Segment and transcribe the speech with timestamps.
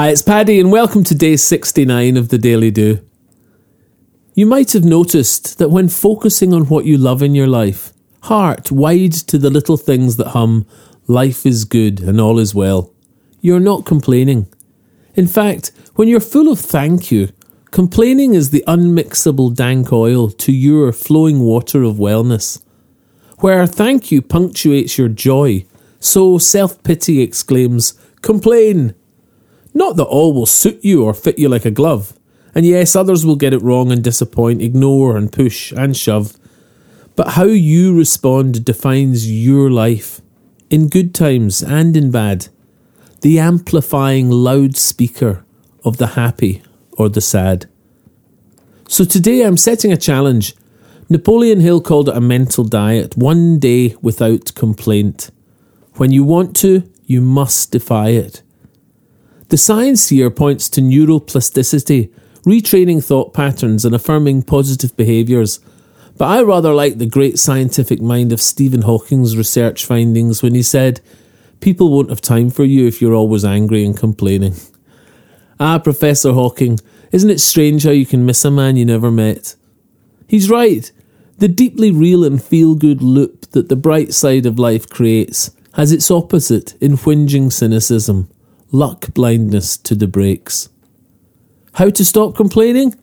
[0.00, 3.06] Hi, it's Paddy, and welcome to day 69 of the Daily Do.
[4.32, 8.72] You might have noticed that when focusing on what you love in your life, heart
[8.72, 10.64] wide to the little things that hum,
[11.06, 12.94] life is good and all is well,
[13.42, 14.46] you're not complaining.
[15.16, 17.28] In fact, when you're full of thank you,
[17.70, 22.62] complaining is the unmixable dank oil to your flowing water of wellness.
[23.40, 25.66] Where thank you punctuates your joy,
[25.98, 28.94] so self pity exclaims, Complain!
[29.72, 32.12] Not that all will suit you or fit you like a glove.
[32.54, 36.36] And yes, others will get it wrong and disappoint, ignore and push and shove.
[37.14, 40.20] But how you respond defines your life,
[40.70, 42.48] in good times and in bad.
[43.20, 45.44] The amplifying loudspeaker
[45.84, 47.66] of the happy or the sad.
[48.88, 50.54] So today I'm setting a challenge.
[51.08, 55.30] Napoleon Hill called it a mental diet, one day without complaint.
[55.94, 58.42] When you want to, you must defy it.
[59.50, 62.12] The science here points to neuroplasticity,
[62.46, 65.58] retraining thought patterns and affirming positive behaviours.
[66.16, 70.62] But I rather like the great scientific mind of Stephen Hawking's research findings when he
[70.62, 71.00] said,
[71.58, 74.54] People won't have time for you if you're always angry and complaining.
[75.58, 76.78] Ah, Professor Hawking,
[77.10, 79.56] isn't it strange how you can miss a man you never met?
[80.28, 80.92] He's right.
[81.38, 85.90] The deeply real and feel good loop that the bright side of life creates has
[85.90, 88.28] its opposite in whinging cynicism
[88.72, 90.68] luck blindness to the brakes.
[91.74, 92.94] How to stop complaining?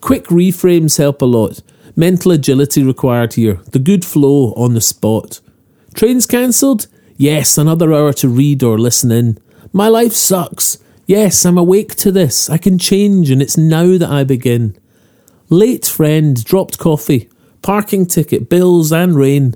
[0.00, 1.60] Quick reframes help a lot.
[1.96, 3.60] Mental agility required here.
[3.72, 5.40] The good flow on the spot.
[5.94, 6.86] Trains cancelled?
[7.16, 9.38] Yes, another hour to read or listen in.
[9.72, 10.78] My life sucks.
[11.06, 12.48] Yes, I'm awake to this.
[12.48, 14.76] I can change, and it's now that I begin.
[15.48, 17.28] Late friend, dropped coffee,
[17.62, 19.54] parking ticket, bills, and rain.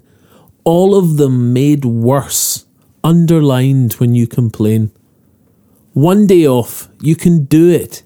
[0.64, 2.66] All of them made worse,
[3.02, 4.90] underlined when you complain.
[5.94, 8.02] One day off, you can do it.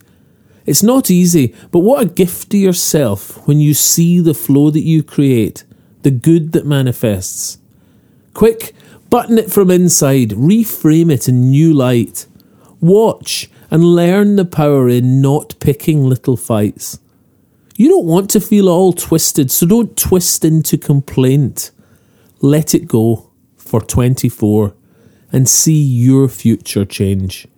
[0.66, 4.82] It's not easy, but what a gift to yourself when you see the flow that
[4.82, 5.64] you create,
[6.02, 7.56] the good that manifests.
[8.34, 8.74] Quick,
[9.08, 12.26] button it from inside, reframe it in new light.
[12.82, 16.98] Watch and learn the power in not picking little fights.
[17.76, 21.70] You don't want to feel all twisted, so don't twist into complaint.
[22.42, 24.74] Let it go for 24
[25.32, 27.48] and see your future change.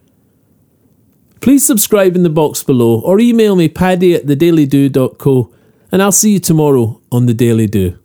[1.41, 5.51] Please subscribe in the box below or email me paddy at thedailydo.co
[5.91, 7.99] and I'll see you tomorrow on The Daily Do.